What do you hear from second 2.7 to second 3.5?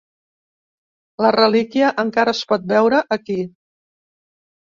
veure aquí.